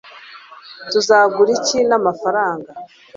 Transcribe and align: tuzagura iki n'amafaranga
tuzagura 0.91 1.49
iki 1.57 1.79
n'amafaranga 1.89 2.69